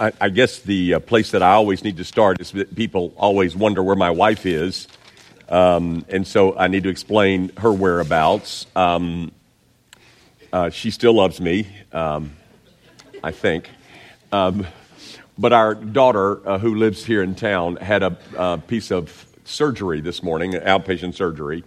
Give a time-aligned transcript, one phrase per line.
[0.00, 3.12] I, I guess the uh, place that I always need to start is that people
[3.18, 4.88] always wonder where my wife is.
[5.46, 8.64] Um, and so I need to explain her whereabouts.
[8.74, 9.30] Um,
[10.54, 12.32] uh, she still loves me, um,
[13.22, 13.68] I think.
[14.32, 14.66] Um,
[15.36, 20.00] but our daughter, uh, who lives here in town, had a, a piece of surgery
[20.00, 21.62] this morning, outpatient surgery.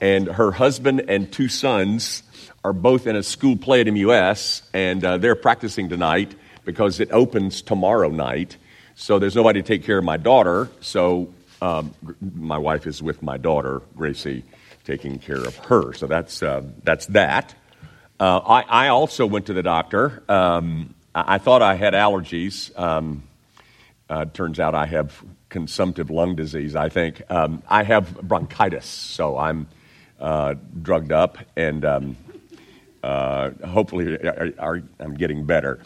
[0.00, 2.22] And her husband and two sons
[2.62, 7.10] are both in a school play at MUS, and uh, they're practicing tonight because it
[7.12, 8.56] opens tomorrow night.
[8.94, 10.68] So there's nobody to take care of my daughter.
[10.80, 11.94] So um,
[12.34, 14.44] my wife is with my daughter, Gracie,
[14.84, 15.92] taking care of her.
[15.92, 17.54] So that's, uh, that's that.
[18.20, 20.22] Uh, I, I, also went to the doctor.
[20.28, 22.76] Um, I, I, thought I had allergies.
[22.78, 23.24] Um,
[24.08, 27.22] uh, turns out I have consumptive lung disease, I think.
[27.28, 29.66] Um, I have bronchitis, so I'm
[30.20, 32.16] uh, drugged up, and um,
[33.02, 34.18] uh, hopefully
[35.00, 35.80] I'm getting better.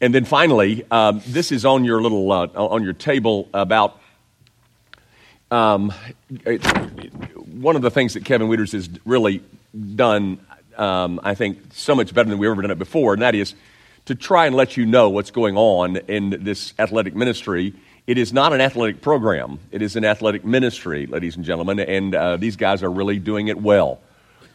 [0.00, 3.98] And then finally, um, this is on your little uh, on your table about
[5.50, 5.92] um,
[7.60, 9.42] one of the things that Kevin Wieters has really
[9.96, 10.38] done.
[10.76, 13.54] Um, I think so much better than we've ever done it before, and that is
[14.04, 17.74] to try and let you know what's going on in this athletic ministry.
[18.06, 22.14] It is not an athletic program; it is an athletic ministry, ladies and gentlemen, and
[22.14, 23.98] uh, these guys are really doing it well.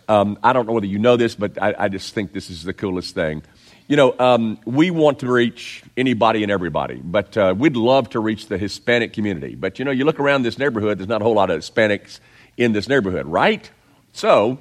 [0.08, 2.64] Um, I don't know whether you know this, but I, I, just think this is
[2.64, 3.42] the coolest thing.
[3.88, 8.20] You know, um, we want to reach anybody and everybody, but uh, we'd love to
[8.20, 9.56] reach the Hispanic community.
[9.56, 12.20] But you know, you look around this neighborhood, there's not a whole lot of Hispanics
[12.56, 13.70] in this neighborhood, right?
[14.14, 14.58] So,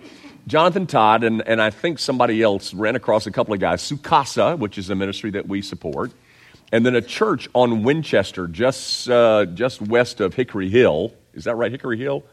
[0.49, 3.97] Jonathan Todd and, and I think somebody else ran across a couple of guys, Su
[3.97, 6.11] Casa, which is a ministry that we support,
[6.73, 11.13] and then a church on Winchester, just, uh, just west of Hickory Hill.
[11.33, 12.25] Is that right, Hickory Hill?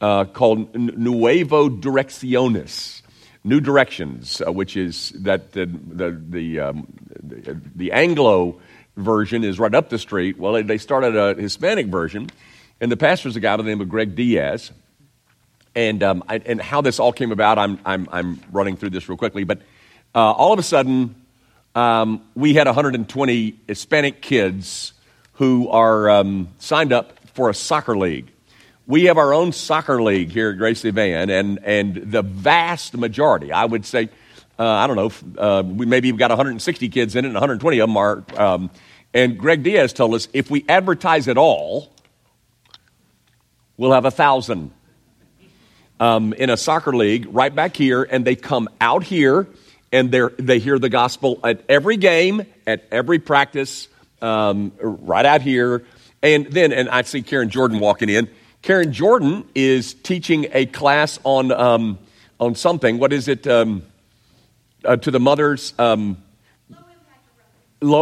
[0.00, 3.02] uh, called Nuevo Direcciones,
[3.44, 6.86] New Directions, uh, which is that the, the, the, um,
[7.22, 8.60] the, the, Anglo
[8.96, 10.38] version is right up the street.
[10.38, 12.28] Well, they started a Hispanic version,
[12.80, 14.72] and the pastor's a guy by the name of Greg Diaz.
[15.74, 19.08] And, um, I, and how this all came about, I'm, I'm, I'm running through this
[19.08, 19.58] real quickly, but
[20.14, 21.14] uh, all of a sudden,
[21.74, 24.92] um, we had 120 Hispanic kids
[25.34, 28.32] who are um, signed up for a soccer league
[28.88, 33.52] we have our own soccer league here at Gracie Van, and, and the vast majority,
[33.52, 34.08] I would say,
[34.58, 37.78] uh, I don't know, uh, we maybe we've got 160 kids in it, and 120
[37.78, 38.24] of them are.
[38.34, 38.70] Um,
[39.12, 41.92] and Greg Diaz told us if we advertise at all,
[43.76, 44.70] we'll have a thousand
[46.00, 49.46] um, in a soccer league right back here, and they come out here
[49.92, 53.88] and they they hear the gospel at every game, at every practice,
[54.22, 55.84] um, right out here.
[56.22, 58.28] And then, and I see Karen Jordan walking in.
[58.68, 61.98] Karen Jordan is teaching a class on, um,
[62.38, 62.98] on something.
[62.98, 63.46] What is it?
[63.46, 63.82] Um,
[64.84, 65.72] uh, to the mothers.
[65.78, 66.22] Um,
[66.68, 66.76] low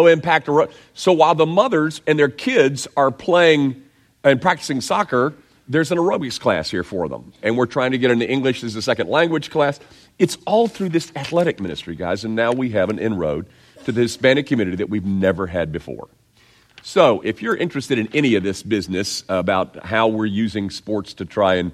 [0.09, 0.49] impact.
[0.49, 0.75] Low impact.
[0.95, 3.81] So while the mothers and their kids are playing
[4.25, 5.35] and practicing soccer,
[5.69, 7.33] there's an aerobics class here for them.
[7.45, 9.79] And we're trying to get into English as a second language class.
[10.19, 12.25] It's all through this athletic ministry, guys.
[12.25, 13.47] And now we have an inroad
[13.85, 16.09] to the Hispanic community that we've never had before.
[16.89, 21.25] So, if you're interested in any of this business about how we're using sports to
[21.25, 21.73] try and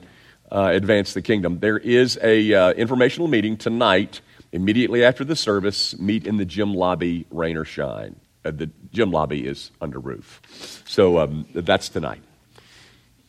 [0.50, 5.95] uh, advance the kingdom, there is a uh, informational meeting tonight, immediately after the service.
[5.99, 8.17] Meet in the gym lobby, rain or shine.
[8.43, 12.23] Uh, the gym lobby is under roof, so um, that's tonight.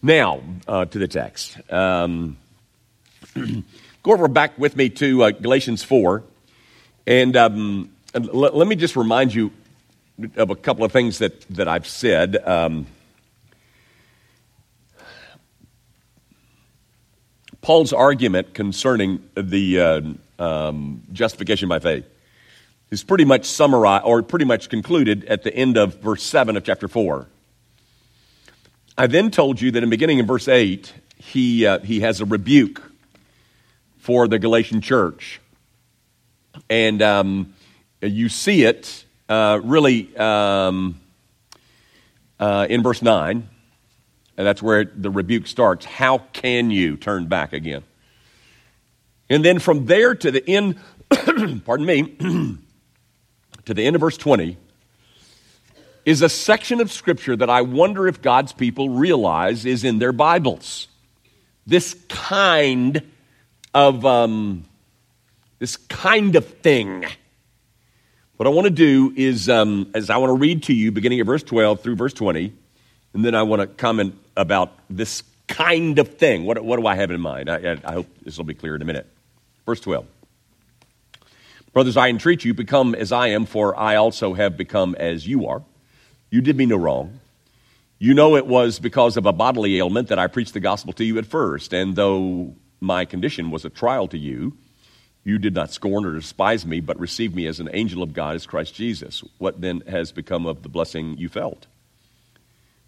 [0.01, 1.57] Now uh, to the text.
[1.69, 2.37] Um,
[3.35, 6.23] go over back with me to uh, Galatians four,
[7.05, 9.51] and, um, l- let me just remind you
[10.35, 12.37] of a couple of things that, that I've said.
[12.45, 12.87] Um,
[17.61, 20.01] Paul's argument concerning the uh,
[20.43, 22.05] um, justification by faith
[22.91, 26.63] is pretty much summarized or pretty much concluded at the end of verse 7 of
[26.63, 27.27] chapter 4.
[28.97, 32.25] I then told you that in beginning in verse 8, he, uh, he has a
[32.25, 32.83] rebuke
[33.97, 35.39] for the Galatian church.
[36.69, 37.53] And um,
[38.01, 40.99] you see it uh, really um,
[42.39, 43.49] uh, in verse 9,
[44.37, 45.85] and that's where the rebuke starts.
[45.85, 47.83] How can you turn back again?
[49.31, 50.77] And then from there to the end,
[51.65, 52.03] pardon me,
[53.65, 54.55] to the end of verse 20,
[56.05, 60.11] is a section of scripture that I wonder if God's people realize is in their
[60.11, 60.89] Bibles.
[61.65, 63.01] This kind
[63.73, 64.65] of um,
[65.57, 67.05] this kind of thing
[68.43, 71.27] what I want to do is, um, I want to read to you beginning of
[71.27, 72.51] verse 12 through verse 20,
[73.13, 76.43] and then I want to comment about this kind of thing.
[76.43, 77.49] What, what do I have in mind?
[77.49, 79.07] I, I hope this will be clear in a minute.
[79.65, 80.05] Verse 12.
[81.71, 85.47] Brothers, I entreat you, become as I am, for I also have become as you
[85.47, 85.63] are.
[86.29, 87.21] You did me no wrong.
[87.97, 91.05] You know it was because of a bodily ailment that I preached the gospel to
[91.05, 94.57] you at first, and though my condition was a trial to you,
[95.23, 98.35] you did not scorn or despise me, but received me as an angel of God
[98.35, 99.23] as Christ Jesus.
[99.37, 101.67] What then has become of the blessing you felt?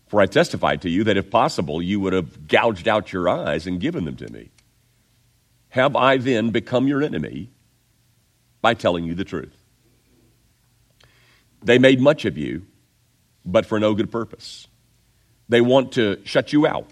[0.07, 3.67] For I testified to you that if possible, you would have gouged out your eyes
[3.67, 4.49] and given them to me.
[5.69, 7.49] Have I then become your enemy
[8.61, 9.55] by telling you the truth?
[11.63, 12.65] They made much of you,
[13.45, 14.67] but for no good purpose.
[15.49, 16.89] They want to shut you out,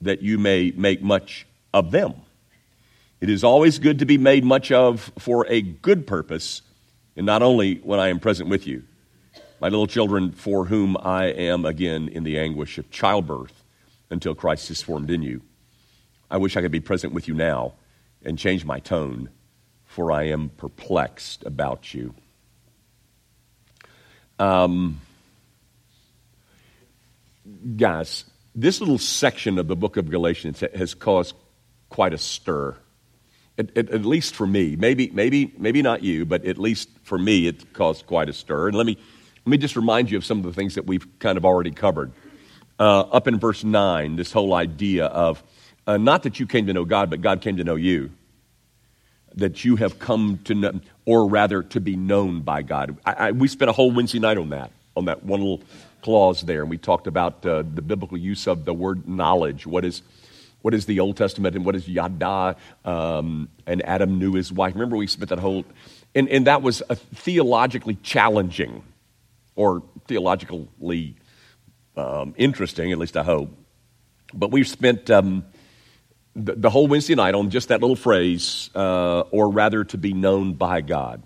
[0.00, 2.14] that you may make much of them.
[3.22, 6.60] It is always good to be made much of for a good purpose,
[7.14, 8.82] and not only when I am present with you.
[9.60, 13.62] My little children, for whom I am again in the anguish of childbirth
[14.10, 15.40] until Christ is formed in you.
[16.32, 17.74] I wish I could be present with you now
[18.24, 19.28] and change my tone,
[19.84, 22.16] for I am perplexed about you.
[24.40, 25.00] Um,
[27.76, 28.24] guys,
[28.56, 31.36] this little section of the book of Galatians has caused
[31.88, 32.76] quite a stir
[33.58, 37.18] at, at, at, least for me, maybe, maybe, maybe not you, but at least for
[37.18, 38.68] me, it caused quite a stir.
[38.68, 38.96] And let me,
[39.44, 41.70] let me just remind you of some of the things that we've kind of already
[41.70, 42.12] covered.
[42.78, 45.42] Uh, up in verse 9, this whole idea of
[45.86, 48.10] uh, not that you came to know God, but God came to know you.
[49.34, 52.96] That you have come to know, or rather to be known by God.
[53.04, 55.62] I, I, we spent a whole Wednesday night on that, on that one little
[56.02, 59.66] clause there, and we talked about uh, the biblical use of the word knowledge.
[59.66, 60.02] What is
[60.62, 62.56] what is the Old Testament and what is Yada?
[62.84, 64.74] Um, and Adam knew his wife.
[64.74, 65.64] Remember, we spent that whole,
[66.14, 68.84] and, and that was a theologically challenging
[69.54, 71.16] or theologically
[71.96, 73.56] um, interesting, at least I hope.
[74.32, 75.44] But we spent um,
[76.34, 80.14] the, the, whole Wednesday night on just that little phrase, uh, or rather to be
[80.14, 81.22] known by God.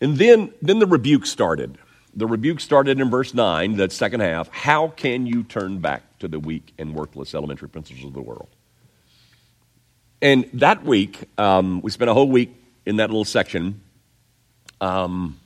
[0.00, 1.78] And then, then the rebuke started.
[2.14, 4.48] The rebuke started in verse 9, that second half.
[4.48, 8.48] How can you turn back to the weak and worthless elementary principles of the world?
[10.22, 12.54] And that week, um, we spent a whole week
[12.86, 13.80] in that little section.
[14.80, 15.38] Um,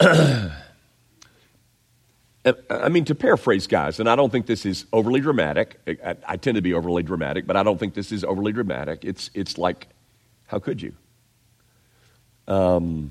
[0.00, 0.52] I
[2.90, 5.80] mean, to paraphrase, guys, and I don't think this is overly dramatic.
[5.86, 9.04] I, I, tend to be overly dramatic, but I don't think this is overly dramatic.
[9.04, 9.88] It's, it's like,
[10.46, 10.94] how could you?
[12.46, 13.10] Um,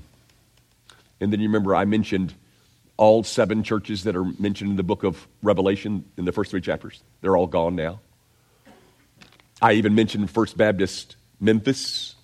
[1.20, 2.32] and then you remember I mentioned
[2.96, 6.60] all seven churches that are mentioned in the book of Revelation in the first three
[6.60, 7.02] chapters.
[7.20, 8.00] They're all gone now.
[9.60, 12.14] I even mentioned First Baptist Memphis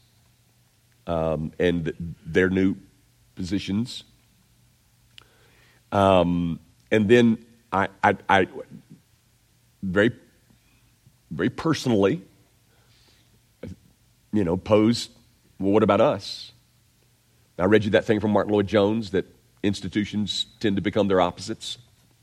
[1.07, 2.77] um, and their new
[3.35, 4.05] positions.
[5.91, 8.47] Um, and then I, I, I,
[9.83, 10.13] very,
[11.31, 12.23] very personally,
[14.33, 15.11] you know, posed,
[15.59, 16.53] well, what about us?
[17.59, 19.27] I read you that thing from Martyn Lloyd-Jones that
[19.63, 21.79] institutions tend to become their opposites.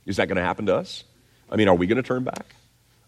[0.05, 1.03] Is that going to happen to us?
[1.49, 2.55] I mean, are we going to turn back?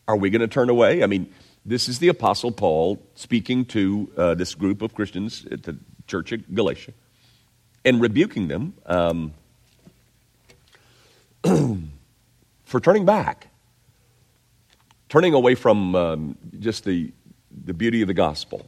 [0.07, 1.03] Are we going to turn away?
[1.03, 1.33] I mean,
[1.65, 5.77] this is the Apostle Paul speaking to uh, this group of Christians at the
[6.07, 6.93] church of Galatia
[7.85, 9.33] and rebuking them um,
[12.63, 13.47] for turning back,
[15.09, 17.11] turning away from um, just the,
[17.65, 18.65] the beauty of the gospel.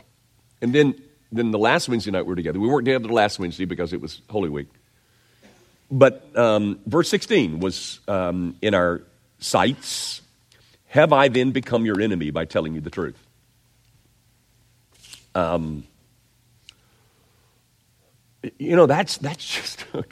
[0.62, 0.96] And then
[1.32, 2.60] then the last Wednesday night we were together.
[2.60, 4.68] We weren't together the last Wednesday because it was Holy Week.
[5.92, 9.04] But um, verse 16 was um, in our
[9.40, 10.22] sights.
[10.88, 13.18] Have I then become your enemy by telling you the truth?
[15.36, 15.86] Um,
[18.58, 20.04] you know, that's, that's just a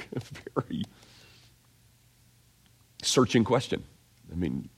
[0.55, 0.83] very
[3.01, 3.83] searching question.
[4.31, 4.69] I mean,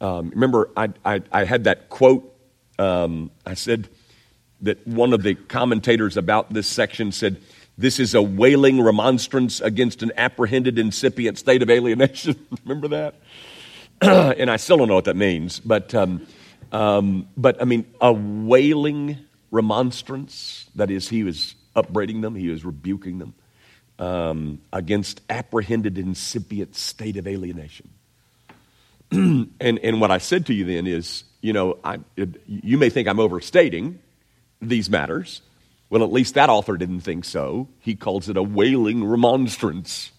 [0.00, 2.28] um, remember, I, I, I, had that quote.
[2.78, 3.88] Um, I said,
[4.62, 7.36] that one of the commentators about this section said,
[7.82, 12.36] This is a wailing remonstrance against an apprehended incipient state of alienation.
[12.64, 13.16] Remember that?
[14.38, 16.24] and I still don't know what that means, but, um,
[16.70, 19.18] um, but I mean, a wailing
[19.50, 20.70] remonstrance.
[20.76, 23.34] That is, he was upbraiding them, he was rebuking them
[23.98, 27.90] um, against apprehended incipient state of alienation.
[29.10, 31.98] and, and what I said to you then is, you know, I,
[32.46, 33.98] you may think I'm overstating
[34.60, 35.42] these matters.
[35.92, 37.68] Well, at least that author didn't think so.
[37.78, 40.10] He calls it a wailing remonstrance.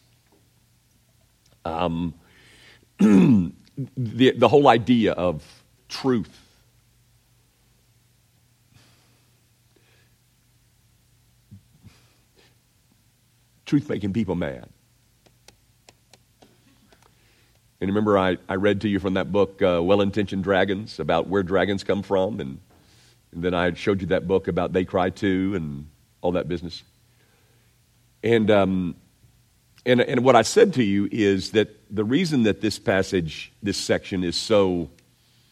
[1.65, 2.13] Um,
[3.00, 3.53] the,
[3.98, 5.44] the whole idea of
[5.89, 6.30] truth.
[13.65, 14.70] Truth making people mad.
[17.82, 21.30] And remember, I, I read to you from that book, uh, Well Intentioned Dragons, about
[21.30, 22.60] where dragons come from and
[23.34, 25.88] and then I showed you that book about They Cry Too and
[26.22, 26.84] all that business.
[28.24, 28.96] And um,
[29.86, 33.78] and, and what I said to you is that the reason that this passage, this
[33.78, 34.90] section is so,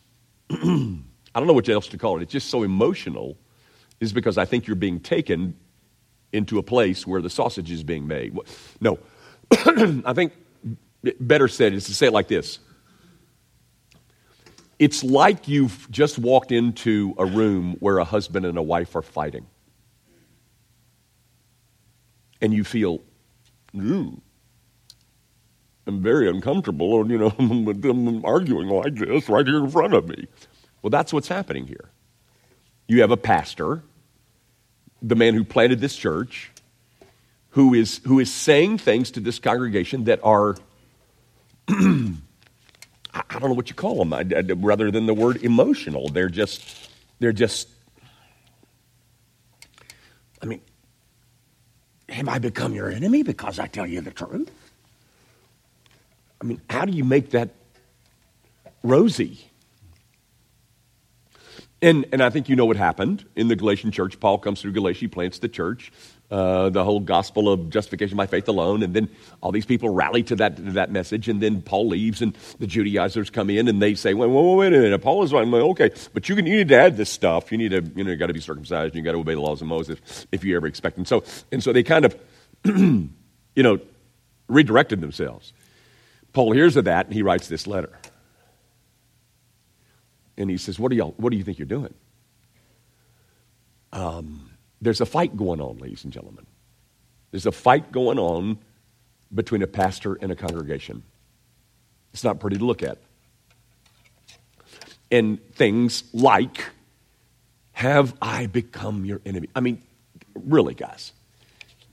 [0.50, 3.38] I don't know what else to call it, it's just so emotional,
[4.00, 5.56] is because I think you're being taken
[6.32, 8.38] into a place where the sausage is being made.
[8.80, 9.00] No,
[9.52, 10.34] I think
[11.20, 12.60] better said is to say it like this
[14.82, 19.04] It's like you've just walked into a room where a husband and a wife are
[19.04, 19.46] fighting.
[22.42, 23.00] And you feel,
[23.76, 24.24] I'm
[25.86, 27.30] very uncomfortable, and you know,
[27.74, 30.26] them arguing like this right here in front of me.
[30.82, 31.92] Well, that's what's happening here.
[32.88, 33.84] You have a pastor,
[35.00, 36.50] the man who planted this church,
[37.52, 40.58] who is, who is saying things to this congregation that are,
[43.14, 46.08] I don't know what you call them, I, I, rather than the word emotional.
[46.10, 46.90] They're just,
[47.20, 47.68] they're just,
[50.42, 50.62] I mean,
[52.08, 54.50] have I become your enemy because I tell you the truth?
[56.42, 57.50] I mean, how do you make that
[58.84, 59.46] rosy?
[61.82, 64.20] And, and I think you know what happened in the Galatian church.
[64.20, 65.92] Paul comes through Galatia, plants the church,
[66.32, 69.10] uh, the whole gospel of justification by faith alone, and then
[69.42, 73.30] all these people rally to that, that message, and then Paul leaves, and the Judaizers
[73.30, 75.34] come in, and they say, well, wait, wait a minute, Paul is.
[75.34, 77.52] Well, okay, but you, can, you need to add this stuff.
[77.52, 79.62] You need to, you know, got to be circumcised, you got to obey the laws
[79.62, 80.00] of Moses
[80.32, 80.98] if you ever expect.
[80.98, 82.18] And so, and so they kind of,
[82.66, 83.10] you
[83.58, 83.80] know,
[84.48, 85.54] redirected themselves.
[86.34, 87.92] Paul hears of that and he writes this letter.
[90.38, 91.94] And he says, What do, y'all, what do you think you're doing?
[93.92, 94.51] Um,
[94.82, 96.46] there's a fight going on, ladies and gentlemen.
[97.30, 98.58] There's a fight going on
[99.34, 101.04] between a pastor and a congregation.
[102.14, 102.98] It's not pretty to look at.
[105.12, 106.66] And things like,
[107.74, 109.50] Have I become your enemy?
[109.56, 109.82] I mean,
[110.36, 111.14] really, guys,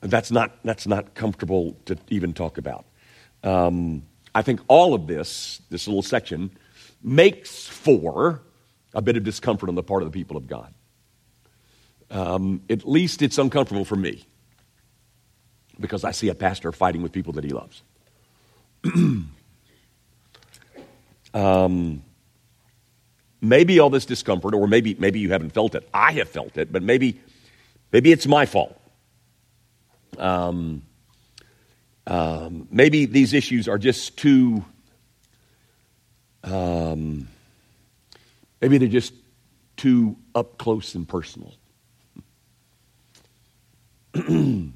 [0.01, 2.85] that's not, that's not comfortable to even talk about.
[3.45, 4.03] Um,
[4.35, 6.51] I think all of this, this little section,
[7.03, 8.43] makes for
[8.95, 10.73] a bit of discomfort on the part of the people of God.
[12.11, 14.25] Um, at least it's uncomfortable for me
[15.79, 17.83] because I see a pastor fighting with people that he loves.
[21.35, 22.03] um,
[23.41, 25.89] maybe all this discomfort, or maybe, maybe you haven't felt it.
[25.93, 27.21] I have felt it, but maybe,
[27.93, 28.81] maybe it's my fault.
[30.17, 30.83] Um,
[32.07, 34.65] um, maybe these issues are just too,
[36.43, 37.29] um,
[38.61, 39.13] maybe they're just
[39.77, 41.55] too up close and personal.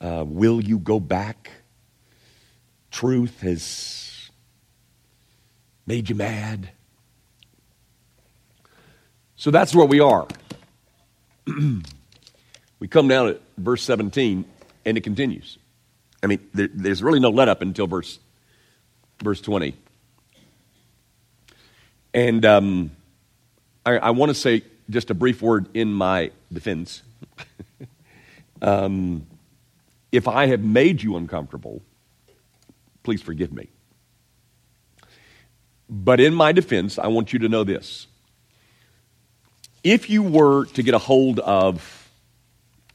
[0.00, 1.50] uh, will you go back?
[2.90, 4.30] Truth has
[5.86, 6.70] made you mad.
[9.36, 10.26] So that's where we are.
[11.46, 14.44] we come down at verse 17,
[14.84, 15.58] and it continues.
[16.22, 18.18] I mean, there, there's really no let up until verse,
[19.22, 19.74] verse 20.
[22.14, 22.90] And um,
[23.84, 27.02] I, I want to say just a brief word in my defense.
[28.62, 29.26] um,
[30.12, 31.82] if I have made you uncomfortable,
[33.02, 33.68] please forgive me.
[35.88, 38.06] But in my defense, I want you to know this.
[39.84, 42.10] If you were to get a hold of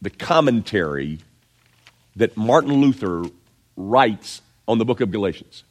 [0.01, 1.20] the commentary
[2.18, 3.24] that Martin Luther
[3.77, 5.63] writes on the book of Galatians,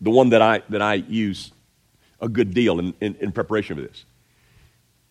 [0.00, 1.50] the one that I, that I use
[2.20, 4.04] a good deal in, in, in preparation for this.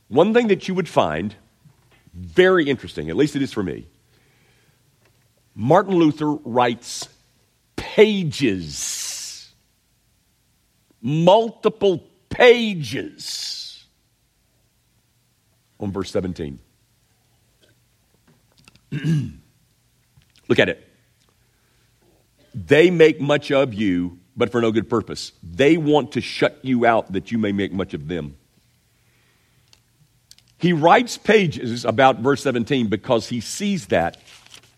[0.07, 1.35] One thing that you would find
[2.13, 3.85] very interesting, at least it is for me,
[5.61, 7.09] Martin Luther writes
[7.75, 9.51] pages,
[11.01, 13.83] multiple pages
[15.77, 16.59] on verse 17.
[20.47, 20.87] Look at it.
[22.55, 25.33] They make much of you, but for no good purpose.
[25.43, 28.37] They want to shut you out that you may make much of them.
[30.57, 34.15] He writes pages about verse 17 because he sees that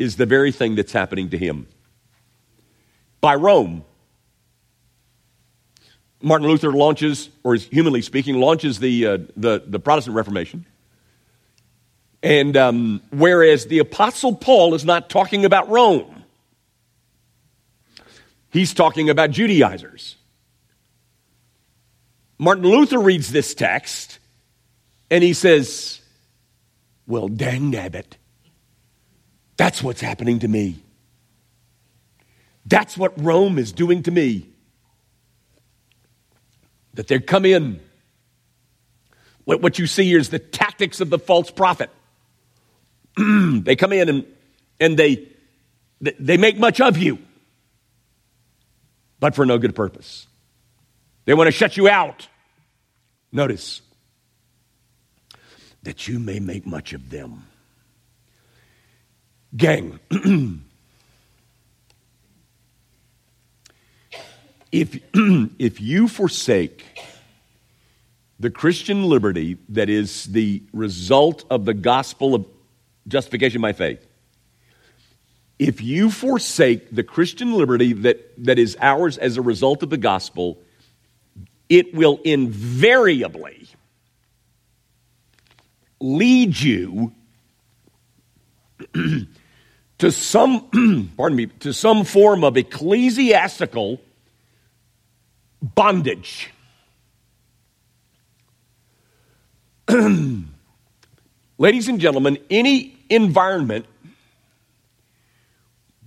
[0.01, 1.67] is the very thing that's happening to him.
[3.21, 3.85] By Rome,
[6.21, 10.65] Martin Luther launches, or is humanly speaking, launches the, uh, the, the Protestant Reformation.
[12.23, 16.23] And um, whereas the Apostle Paul is not talking about Rome,
[18.49, 20.15] he's talking about Judaizers.
[22.37, 24.17] Martin Luther reads this text
[25.11, 26.01] and he says,
[27.05, 28.13] Well, dang nabbit,
[29.61, 30.81] that's what's happening to me.
[32.65, 34.49] That's what Rome is doing to me.
[36.95, 37.79] That they come in.
[39.43, 41.91] What you see here is the tactics of the false prophet.
[43.17, 44.25] they come in and,
[44.79, 45.27] and they,
[45.99, 47.19] they make much of you.
[49.19, 50.25] but for no good purpose.
[51.25, 52.27] They want to shut you out.
[53.31, 53.83] Notice
[55.83, 57.43] that you may make much of them.
[59.55, 59.99] Gang,
[64.71, 66.85] if, if you forsake
[68.39, 72.45] the Christian liberty that is the result of the gospel of
[73.07, 74.07] justification by faith,
[75.59, 79.97] if you forsake the Christian liberty that, that is ours as a result of the
[79.97, 80.59] gospel,
[81.67, 83.67] it will invariably
[85.99, 87.13] lead you
[90.01, 94.01] to some pardon me to some form of ecclesiastical
[95.61, 96.49] bondage
[101.57, 103.85] ladies and gentlemen any environment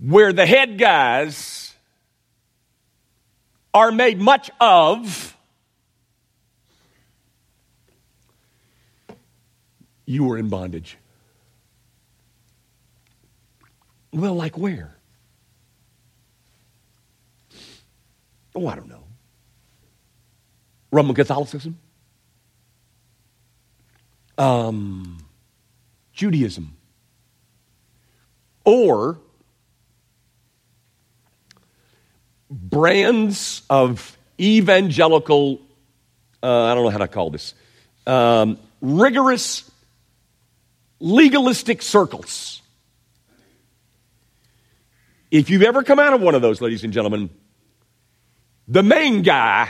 [0.00, 1.74] where the head guys
[3.72, 5.36] are made much of,
[10.06, 10.96] you are in bondage.
[14.14, 14.94] Well, like where?
[18.54, 19.02] Oh, I don't know.
[20.92, 21.76] Roman Catholicism?
[24.38, 25.18] Um,
[26.12, 26.76] Judaism?
[28.64, 29.18] Or
[32.48, 35.60] brands of evangelical,
[36.40, 37.52] uh, I don't know how to call this,
[38.06, 39.68] um, rigorous,
[41.00, 42.53] legalistic circles.
[45.34, 47.28] If you've ever come out of one of those, ladies and gentlemen,
[48.68, 49.68] the main guy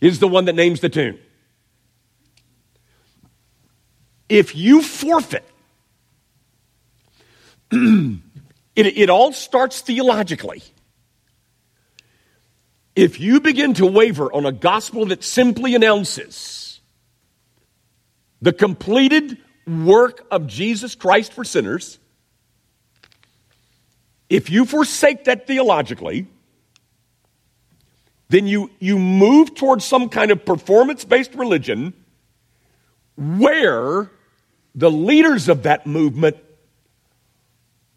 [0.00, 1.16] is the one that names the tune.
[4.28, 5.44] If you forfeit,
[7.70, 8.18] it,
[8.74, 10.64] it all starts theologically.
[12.96, 16.80] If you begin to waver on a gospel that simply announces
[18.42, 22.00] the completed work of Jesus Christ for sinners,
[24.30, 26.28] if you forsake that theologically,
[28.28, 31.92] then you, you move towards some kind of performance based religion
[33.16, 34.08] where
[34.76, 36.36] the leaders of that movement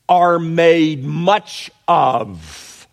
[0.09, 2.87] are made much of.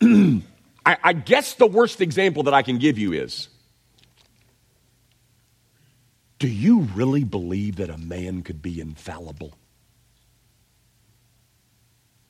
[0.02, 0.42] I,
[0.84, 3.48] I guess the worst example that I can give you is
[6.38, 9.54] do you really believe that a man could be infallible?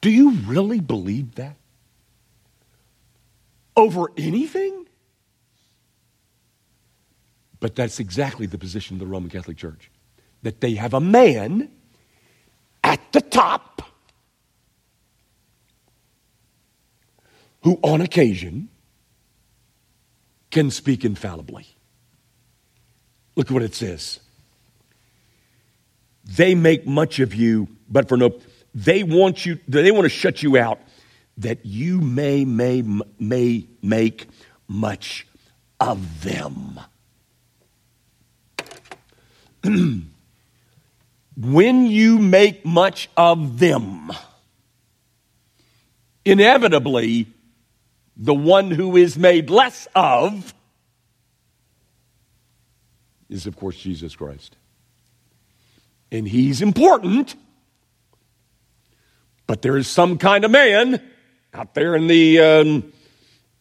[0.02, 1.56] Do you really believe that?
[3.74, 4.86] Over anything?
[7.60, 9.90] But that's exactly the position of the Roman Catholic Church
[10.42, 11.70] that they have a man
[12.82, 13.82] at the top
[17.62, 18.68] who, on occasion,
[20.50, 21.68] can speak infallibly.
[23.36, 24.18] Look at what it says.
[26.24, 28.40] They make much of you, but for no,
[28.74, 30.80] they want you, they want to shut you out
[31.38, 32.82] that you may, may,
[33.18, 34.26] may make
[34.68, 35.26] much
[35.80, 36.80] of them.
[41.36, 44.10] when you make much of them,
[46.24, 47.26] inevitably
[48.16, 50.54] the one who is made less of
[53.28, 54.56] is, of course, Jesus Christ.
[56.10, 57.34] And he's important,
[59.46, 61.00] but there is some kind of man
[61.54, 62.92] out there in the um,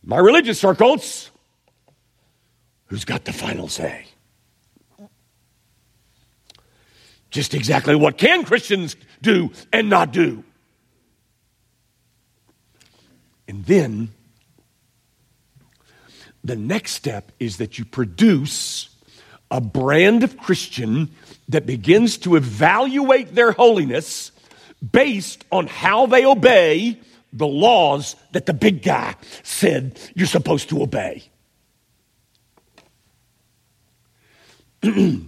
[0.03, 1.31] my religious circles
[2.87, 4.05] who's got the final say.
[7.29, 10.43] Just exactly what can Christians do and not do?
[13.47, 14.09] And then
[16.43, 18.89] the next step is that you produce
[19.49, 21.11] a brand of Christian
[21.49, 24.30] that begins to evaluate their holiness
[24.89, 26.99] based on how they obey
[27.33, 31.23] the laws that the big guy said you're supposed to obey.
[34.81, 35.21] the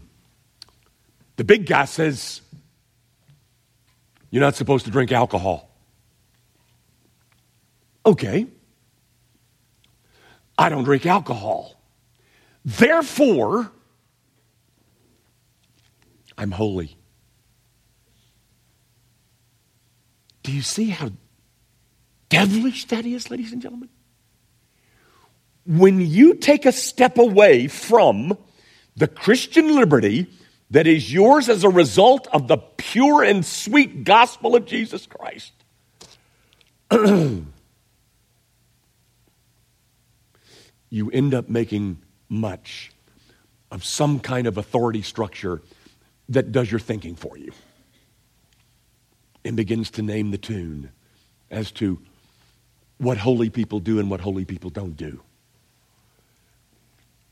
[1.46, 2.42] big guy says
[4.32, 5.70] you're not supposed to drink alcohol.
[8.06, 8.48] Okay.
[10.58, 11.80] I don't drink alcohol.
[12.66, 13.72] Therefore,
[16.38, 16.98] I'm holy.
[20.44, 21.12] Do you see how
[22.30, 23.90] devilish that is, ladies and gentlemen?
[25.66, 28.38] When you take a step away from
[28.98, 30.28] the Christian liberty
[30.70, 35.54] that is yours as a result of the pure and sweet gospel of Jesus Christ,
[36.92, 37.48] you
[41.12, 42.92] end up making much
[43.72, 45.62] of some kind of authority structure
[46.28, 47.54] that does your thinking for you
[49.46, 50.92] and begins to name the tune
[51.52, 52.00] as to
[52.98, 55.22] what holy people do and what holy people don't do.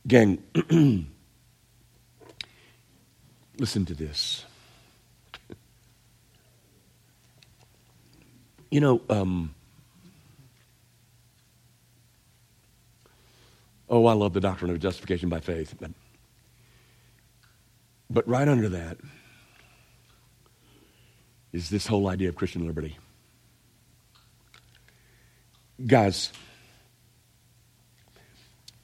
[0.08, 0.40] Gang,
[3.58, 4.46] listen to this.
[8.70, 9.54] You know, um,
[13.90, 15.76] oh, I love the doctrine of justification by faith.
[15.80, 15.92] But,
[18.10, 18.98] but right under that
[21.54, 22.98] is this whole idea of Christian liberty.
[25.86, 26.32] Guys,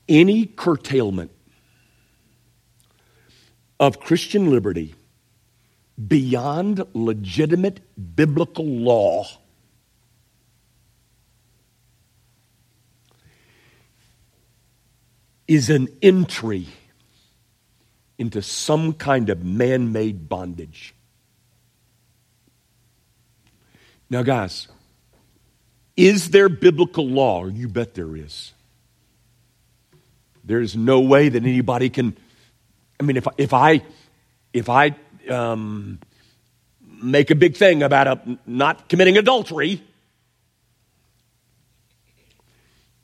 [0.09, 1.31] any curtailment
[3.79, 4.95] of Christian liberty
[6.07, 7.79] beyond legitimate
[8.15, 9.25] biblical law
[15.47, 16.67] is an entry
[18.17, 20.93] into some kind of man made bondage.
[24.09, 24.67] Now, guys,
[25.95, 27.45] is there biblical law?
[27.47, 28.53] You bet there is.
[30.43, 32.15] There's no way that anybody can.
[32.99, 33.83] I mean, if, if I,
[34.53, 34.95] if I
[35.29, 35.99] um,
[36.81, 39.83] make a big thing about a, not committing adultery,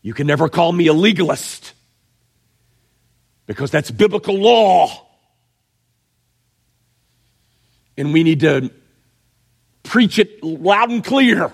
[0.01, 1.73] you can never call me a legalist
[3.45, 5.05] because that's biblical law.
[7.97, 8.71] And we need to
[9.83, 11.51] preach it loud and clear.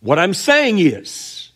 [0.00, 1.50] What I'm saying is,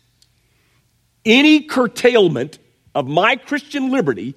[1.25, 2.59] any curtailment
[2.95, 4.35] of my Christian liberty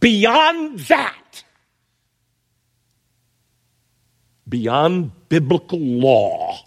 [0.00, 1.44] beyond that,
[4.48, 6.58] beyond biblical law,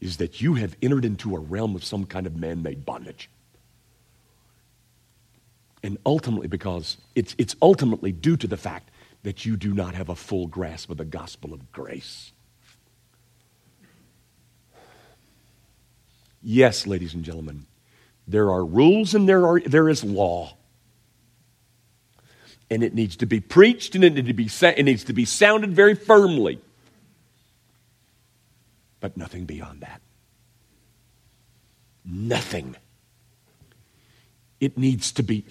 [0.00, 3.28] is that you have entered into a realm of some kind of man made bondage.
[5.82, 8.90] And ultimately, because it's, it's ultimately due to the fact
[9.22, 12.32] that you do not have a full grasp of the gospel of grace.
[16.42, 17.66] Yes, ladies and gentlemen,
[18.26, 20.54] there are rules and there, are, there is law.
[22.70, 25.24] And it needs to be preached and it, needs to be, it needs to be
[25.24, 26.60] sounded very firmly.
[29.00, 30.00] But nothing beyond that.
[32.04, 32.76] Nothing.
[34.60, 35.44] It needs to be.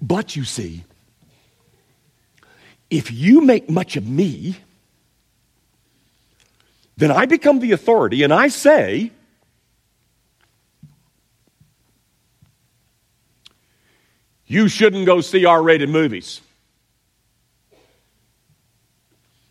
[0.00, 0.84] But you see,
[2.90, 4.56] if you make much of me,
[6.96, 9.10] then I become the authority and I say,
[14.46, 16.40] you shouldn't go see R rated movies.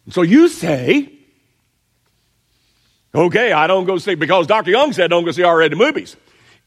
[0.09, 1.11] so you say,
[3.13, 4.71] okay, I don't go see, because Dr.
[4.71, 6.15] Young said don't go see R rated movies.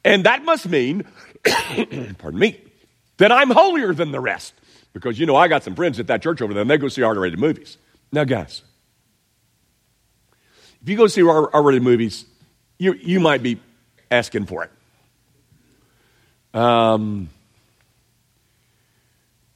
[0.04, 1.04] And that must mean,
[1.44, 2.60] pardon me,
[3.18, 4.54] that I'm holier than the rest.
[4.92, 6.88] Because, you know, I got some friends at that church over there, and they go
[6.88, 7.76] see R rated movies.
[8.10, 8.62] Now, guys,
[10.82, 12.24] if you go see R rated movies,
[12.78, 13.60] you, you might be
[14.10, 14.70] asking for it.
[16.58, 17.28] Um,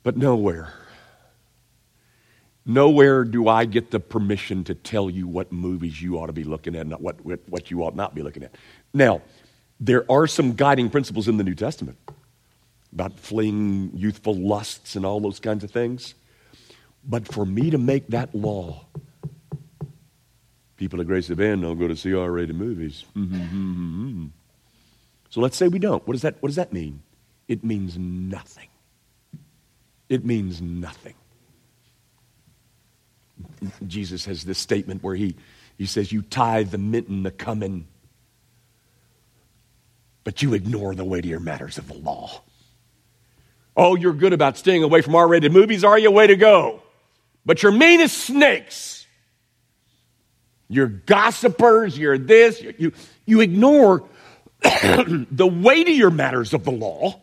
[0.03, 0.73] but nowhere,
[2.67, 6.45] nowhere do I get the permission to tell you what movies you ought to be
[6.45, 8.55] looking at and what, what, what you ought not be looking at.
[8.93, 9.23] Now,
[9.81, 11.99] there are some guiding principles in the New Testament
[12.93, 16.15] about fleeing youthful lusts and all those kinds of things.
[17.05, 18.85] But for me to make that law,
[20.77, 23.05] people at Grace of Bend don't go to see R-rated movies.
[25.31, 26.07] so let's say we don't.
[26.07, 27.03] What does that, what does that mean?
[27.49, 28.69] It means nothing.
[30.09, 31.15] It means nothing.
[33.87, 35.35] Jesus has this statement where he,
[35.79, 37.87] he says, You tithe the mint and the cumin,
[40.25, 42.43] but you ignore the weightier matters of the law.
[43.77, 46.11] Oh, you're good about staying away from R rated movies, are you?
[46.11, 46.83] Way to go.
[47.45, 49.07] But you're mean as snakes.
[50.69, 52.93] You're gossipers, you're this, you,
[53.27, 54.09] you ignore
[54.63, 57.21] the weightier matters of the law.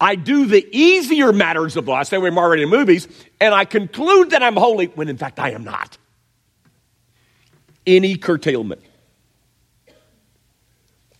[0.00, 1.98] I do the easier matters of the law.
[1.98, 3.08] I stay away from R rated movies,
[3.40, 5.98] and I conclude that I'm holy when in fact I am not.
[7.86, 8.82] Any curtailment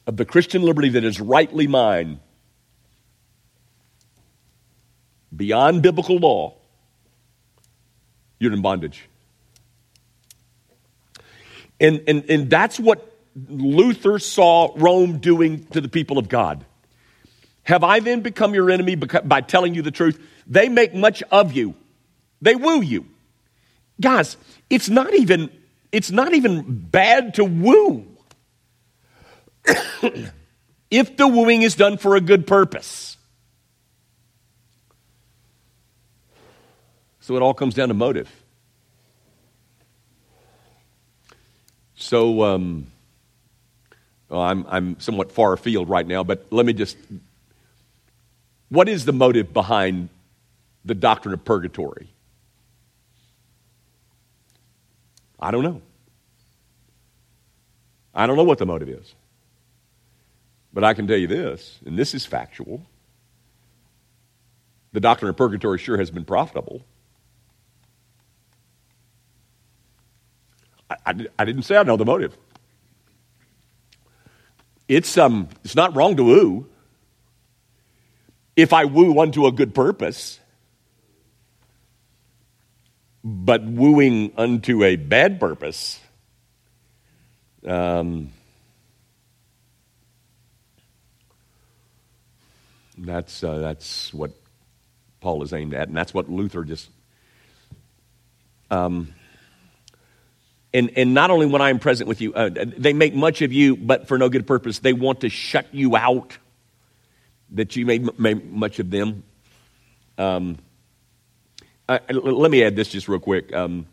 [0.07, 2.21] of the Christian liberty that is rightly mine
[5.35, 6.55] beyond biblical law,
[8.39, 9.09] you're in bondage.
[11.81, 13.17] And, and, and that's what
[13.49, 16.65] Luther saw Rome doing to the people of God.
[17.65, 20.21] Have I then become your enemy by telling you the truth?
[20.47, 21.75] They make much of you,
[22.41, 23.07] they woo you.
[24.01, 24.37] Guys,
[24.69, 25.51] it's not even
[25.93, 28.07] it's not even bad to woo.
[30.91, 33.17] if the wooing is done for a good purpose.
[37.23, 38.29] So it all comes down to motive.
[41.95, 42.89] So um,
[44.29, 46.97] well, I'm, I'm somewhat far afield right now, but let me just.
[48.71, 50.09] What is the motive behind
[50.85, 52.09] the doctrine of purgatory?
[55.39, 55.81] I don't know.
[58.13, 59.15] I don't know what the motive is.
[60.73, 62.85] But I can tell you this, and this is factual.
[64.93, 66.85] The doctrine of purgatory sure has been profitable.
[71.07, 72.37] I, I, didn't say I know the motive.
[74.89, 76.67] It's, um, it's not wrong to woo
[78.57, 80.39] if I woo unto a good purpose.
[83.25, 86.01] But wooing unto a bad purpose,
[87.65, 88.33] um,
[92.99, 94.33] that's, uh, that's what
[95.21, 96.91] Paul is aimed at, and that's what Luther just.
[98.73, 99.15] Um,
[100.75, 103.53] and, and not only when I am present with you, uh, they make much of
[103.53, 104.79] you, but for no good purpose.
[104.79, 106.39] They want to shut you out,
[107.51, 109.23] that you make, make much of them.
[110.17, 110.59] Um,
[111.89, 113.53] uh, let me add this just real quick.
[113.53, 113.87] Um,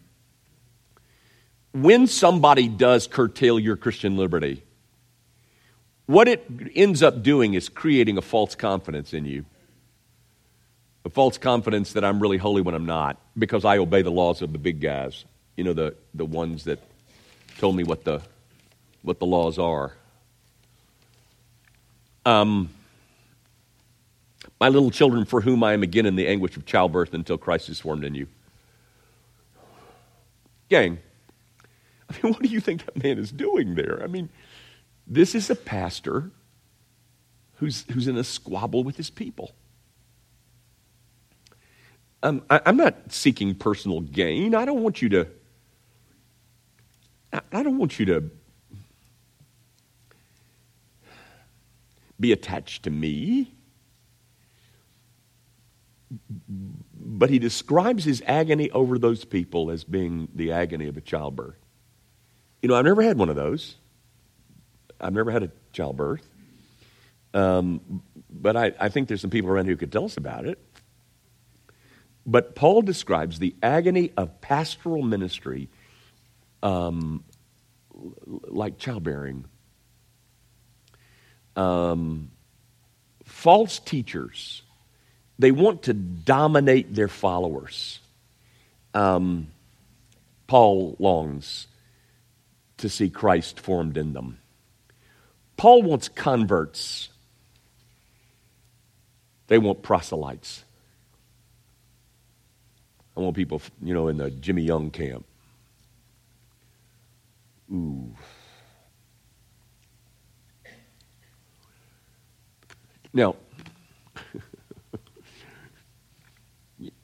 [1.74, 4.63] when somebody does curtail your Christian liberty,
[6.06, 9.46] what it ends up doing is creating a false confidence in you.
[11.06, 14.42] A false confidence that I'm really holy when I'm not, because I obey the laws
[14.42, 15.26] of the big guys,
[15.60, 16.80] you know, the, the ones that
[17.58, 18.22] told me what the,
[19.02, 19.91] what the laws are.
[22.26, 22.69] Um,
[24.58, 27.67] my little children, for whom I am again in the anguish of childbirth until Christ
[27.67, 28.28] is formed in you.
[30.69, 31.00] Gang,
[32.10, 34.02] I mean, what do you think that man is doing there?
[34.02, 34.30] I mean,
[35.06, 36.32] this is a pastor
[37.56, 39.52] who's, who's in a squabble with his people.
[42.24, 44.56] Um, I, am not seeking personal gain.
[44.56, 45.28] I don't want you to.
[47.32, 48.30] I, don't want you to
[52.20, 53.54] be attached to me
[57.00, 61.58] but he describes his agony over those people as being the agony of a childbirth.
[62.62, 63.76] You know, I've never had one of those.
[65.00, 66.28] I've never had a childbirth.
[67.34, 70.46] Um, but I, I think there's some people around here who could tell us about
[70.46, 70.60] it.
[72.26, 75.70] But Paul describes the agony of pastoral ministry
[76.63, 77.24] um,
[78.24, 79.45] like childbearing.
[81.56, 82.32] Um,
[83.24, 84.62] false teachers
[85.39, 88.00] they want to dominate their followers.
[88.93, 89.48] Um,
[90.48, 91.67] Paul longs
[92.78, 94.39] to see Christ formed in them.
[95.56, 97.08] Paul wants converts.
[99.48, 100.63] They want proselytes.
[103.15, 105.26] I want people, you know, in the Jimmy Young camp.
[107.71, 108.15] Ooh.
[113.13, 113.36] Now,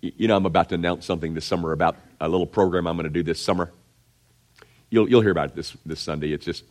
[0.01, 3.06] you know, I'm about to announce something this summer about a little program I'm going
[3.06, 3.71] to do this summer.
[4.89, 6.32] You'll, you'll hear about it this, this Sunday.
[6.32, 6.63] It's just,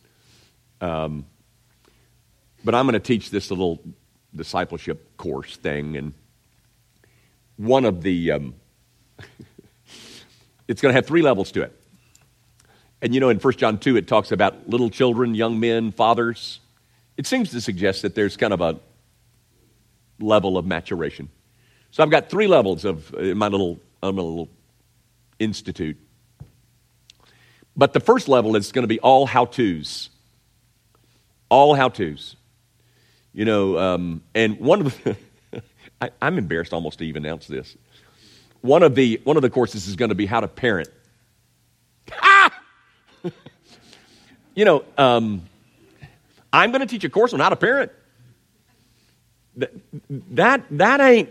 [0.81, 1.25] um,
[2.63, 3.81] but I'm going to teach this little
[4.35, 5.97] discipleship course thing.
[5.97, 6.13] And
[7.57, 8.55] one of the, um,
[10.67, 11.84] it's going to have three levels to it.
[13.01, 16.59] And you know, in 1 John 2, it talks about little children, young men, fathers.
[17.17, 18.79] It seems to suggest that there's kind of a
[20.19, 21.29] level of maturation.
[21.91, 24.49] So I've got three levels of uh, my little, my little
[25.39, 25.97] institute.
[27.77, 30.09] But the first level is going to be all how to's.
[31.49, 32.35] All how to's.
[33.33, 35.17] You know, um, and one of the,
[36.01, 37.75] I, I'm embarrassed almost to even announce this.
[38.61, 40.89] One of the, one of the courses is going to be how to parent.
[44.55, 45.43] You know, um,
[46.51, 47.91] I'm going to teach a course on how to parent.
[49.57, 49.71] That,
[50.09, 51.29] that, that ain't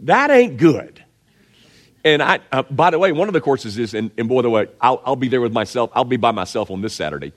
[0.00, 1.04] that ain't good.
[2.04, 4.50] And I, uh, by the way, one of the courses is, and, and by the
[4.50, 5.90] way, I'll, I'll be there with myself.
[5.94, 7.32] I'll be by myself on this Saturday.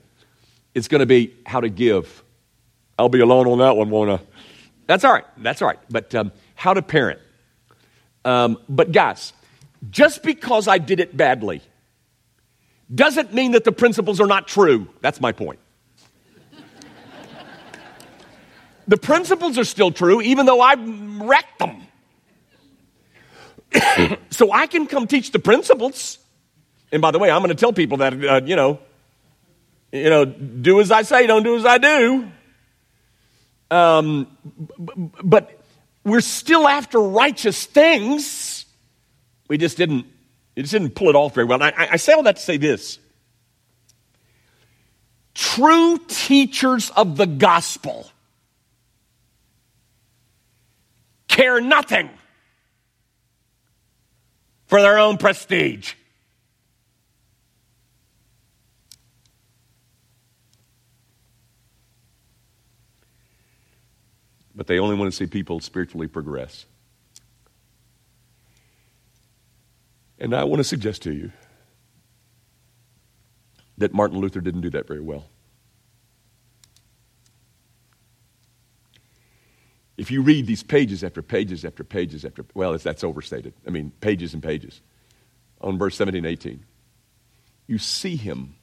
[0.74, 2.22] It's going to be how to give.
[2.98, 4.20] I'll be alone on that one, won't I?
[4.86, 5.24] That's all right.
[5.38, 5.78] That's all right.
[5.90, 7.18] But um, how to parent.
[8.24, 9.32] Um, but guys,
[9.90, 11.60] just because I did it badly
[12.94, 14.88] doesn't mean that the principles are not true.
[15.00, 15.58] That's my point.
[18.88, 20.80] the principles are still true, even though I've
[21.20, 21.82] wrecked them.
[24.30, 26.18] so I can come teach the principles.
[26.90, 28.78] And by the way, I'm going to tell people that, uh, you know,
[29.92, 32.30] you know, do as I say, don't do as I do.
[33.70, 34.26] Um,
[34.78, 35.58] but
[36.04, 38.66] we're still after righteous things.
[39.48, 40.06] We just didn't,
[40.54, 41.62] it just didn't pull it off very well.
[41.62, 42.98] I, I say all that to say this.
[45.34, 48.10] True teachers of the gospel
[51.26, 52.10] care nothing
[54.66, 55.94] for their own prestige.
[64.54, 66.66] But they only want to see people spiritually progress.
[70.22, 71.32] And I want to suggest to you
[73.76, 75.26] that Martin Luther didn't do that very well.
[79.96, 83.52] If you read these pages after pages after pages after, well, that's overstated.
[83.66, 84.80] I mean, pages and pages
[85.60, 86.64] on verse 17 18,
[87.66, 88.54] you see him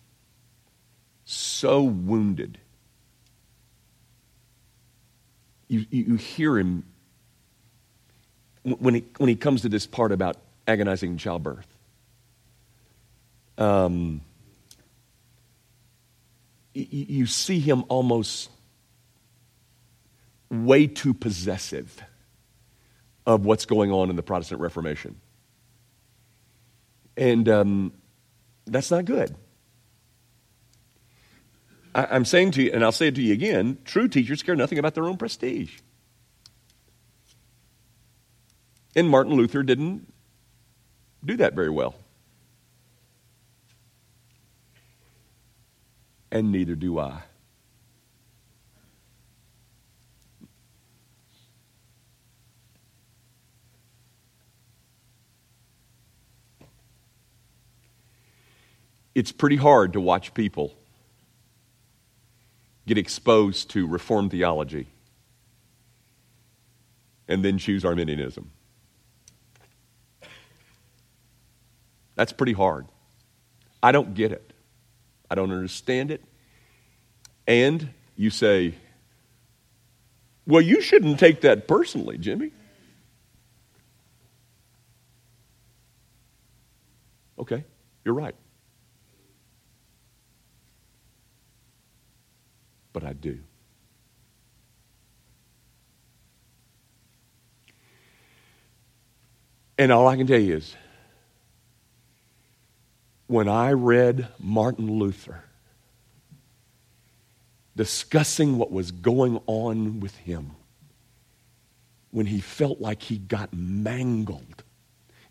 [1.25, 2.57] so wounded.
[5.67, 6.85] You, you, you hear him
[8.63, 10.37] when he, when he comes to this part about
[10.69, 11.67] agonizing childbirth.
[13.57, 14.21] Um,
[16.73, 18.49] you, you see him almost
[20.49, 22.01] way too possessive
[23.25, 25.19] of what's going on in the Protestant Reformation.
[27.17, 27.93] And um,
[28.65, 29.35] that's not good.
[31.93, 34.55] I, am saying to you, and I'll say it to you again true teachers care
[34.55, 35.79] nothing about their own prestige.
[38.95, 40.11] And Martin Luther didn't
[41.23, 41.95] do that very well.
[46.31, 47.23] And neither do I.
[59.19, 60.73] it's pretty hard to watch people
[62.87, 64.87] get exposed to Reformed theology
[67.27, 68.49] and then choose Arminianism.
[72.19, 72.85] That's pretty hard.
[73.81, 74.51] I don't get it.
[75.31, 76.21] I don't understand it.
[77.47, 78.73] And you say,
[80.45, 82.51] well, you shouldn't take that personally, Jimmy.
[87.37, 87.63] Okay,
[88.03, 88.35] you're right.
[92.91, 93.39] but I do.
[99.77, 100.75] And all I can tell you is
[103.29, 105.43] when I read Martin Luther
[107.75, 110.55] discussing what was going on with him,
[112.09, 114.63] when he felt like he got mangled,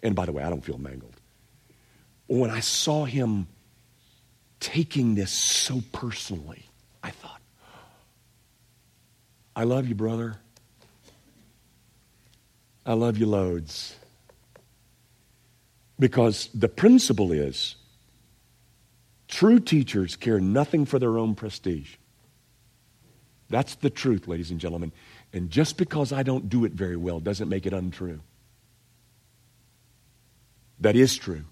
[0.00, 1.16] and by the way, I don't feel mangled.
[2.28, 3.48] When I saw him
[4.60, 6.66] taking this so personally,
[7.02, 7.40] I thought,
[9.56, 10.36] I love you, brother.
[12.86, 13.96] I love you loads.
[15.98, 17.74] Because the principle is
[19.28, 21.96] true teachers care nothing for their own prestige.
[23.50, 24.92] That's the truth, ladies and gentlemen.
[25.32, 28.20] And just because I don't do it very well doesn't make it untrue.
[30.80, 31.44] That is true.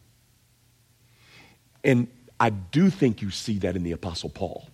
[1.85, 2.09] And
[2.39, 4.69] I do think you see that in the Apostle Paul.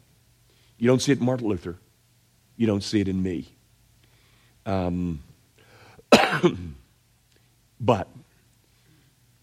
[0.79, 1.77] You don't see it in Martin Luther.
[2.57, 3.49] You don't see it in me.
[4.67, 5.23] Um,
[7.81, 8.09] but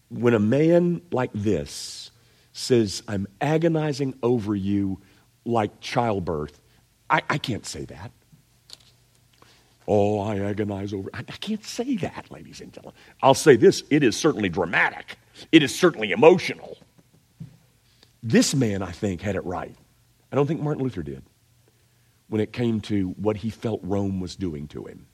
[0.08, 2.09] when a man like this
[2.60, 5.00] says, I'm agonizing over you
[5.44, 6.60] like childbirth,
[7.08, 8.12] I, I can't say that.
[9.88, 11.10] Oh, I agonize over.
[11.12, 12.96] I, I can't say that, ladies and gentlemen.
[13.22, 15.16] I'll say this it is certainly dramatic,
[15.50, 16.78] it is certainly emotional.
[18.22, 19.74] This man, I think, had it right.
[20.30, 21.22] I don't think Martin Luther did
[22.28, 25.06] when it came to what he felt Rome was doing to him.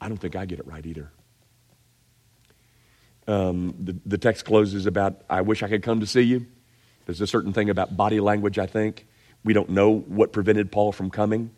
[0.00, 1.10] I don't think I get it right either.
[3.28, 6.46] Um, the, the text closes about, I wish I could come to see you.
[7.06, 9.06] There's a certain thing about body language, I think.
[9.44, 11.50] We don't know what prevented Paul from coming.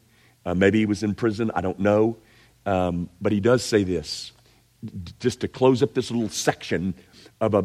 [0.45, 1.51] Uh, maybe he was in prison.
[1.55, 2.17] I don't know.
[2.67, 4.33] Um, but he does say this,
[5.21, 6.95] just to close up this little section
[7.41, 7.65] of a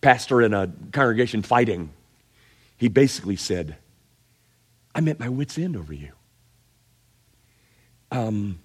[0.00, 1.90] pastor and a congregation fighting.
[2.76, 3.76] He basically said,
[4.94, 6.12] I'm at my wits' end over you.
[8.10, 8.60] Um,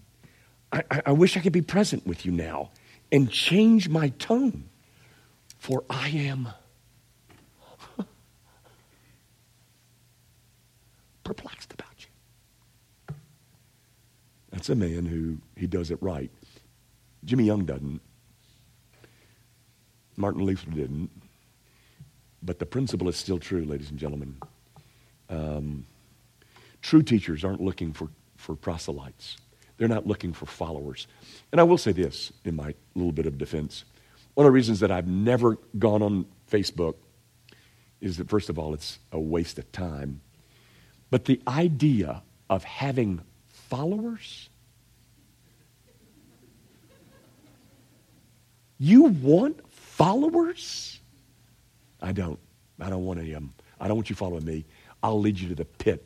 [0.72, 2.72] I, I wish I could be present with you now
[3.12, 4.70] and change my tone,
[5.58, 6.50] for I am
[11.24, 12.08] perplexed about you.
[14.52, 16.32] That's a man who he does it right.
[17.26, 18.02] Jimmy Young doesn't.
[20.18, 21.10] Martin Luther didn't.
[22.42, 24.36] But the principle is still true, ladies and gentlemen.
[25.30, 25.86] Um,
[26.82, 29.38] true teachers aren't looking for, for proselytes,
[29.80, 31.08] they're not looking for followers.
[31.52, 33.86] And I will say this in my little bit of defense.
[34.36, 36.96] One of the reasons that I've never gone on Facebook
[38.02, 40.20] is that, first of all, it's a waste of time.
[41.10, 44.50] But the idea of having followers,
[48.78, 51.00] you want followers?
[52.02, 52.40] I don't.
[52.82, 53.54] I don't want any of them.
[53.80, 54.66] I don't want you following me.
[55.02, 56.06] I'll lead you to the pit.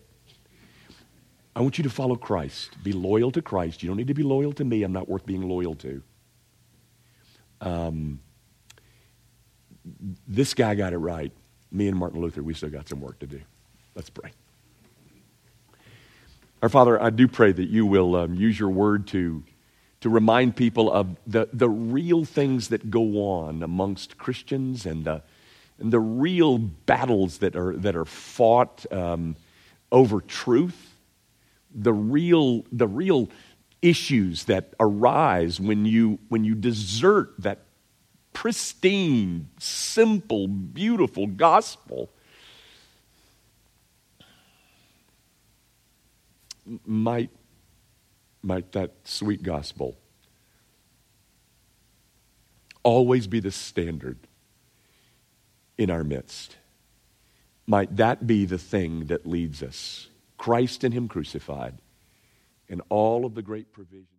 [1.56, 2.72] I want you to follow Christ.
[2.84, 3.84] Be loyal to Christ.
[3.84, 4.84] You don't need to be loyal to me.
[4.84, 6.02] I'm not worth being loyal to.
[7.62, 8.20] Um,
[10.28, 11.32] this guy got it right.
[11.72, 13.42] Me and Martin Luther, we still got some work to do.
[13.96, 14.32] Let's pray.
[16.62, 19.44] Our Father, I do pray that you will um, use your word to,
[20.02, 23.02] to remind people of the, the real things that go
[23.32, 25.22] on amongst Christians and the,
[25.78, 29.36] and the real battles that are, that are fought um,
[29.92, 30.93] over truth
[31.74, 33.30] the real, the real
[33.82, 37.60] issues that arise when you, when you desert that
[38.32, 42.10] pristine, simple, beautiful gospel.
[46.86, 47.30] Might,
[48.42, 49.98] might that sweet gospel
[52.84, 54.18] always be the standard
[55.78, 56.58] in our midst?
[57.66, 60.08] Might that be the thing that leads us?
[60.44, 61.76] Christ and Him crucified,
[62.68, 64.13] and all of the great provision.